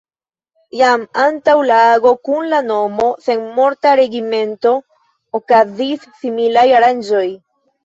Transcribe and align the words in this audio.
Jam 0.77 1.01
antaŭ 1.23 1.53
la 1.71 1.77
ago 1.97 2.13
kun 2.29 2.47
la 2.53 2.61
nomo 2.69 3.11
„Senmorta 3.27 3.93
regimento” 4.01 4.75
okazis 5.43 6.11
similaj 6.25 6.67
aranĝoj. 6.83 7.25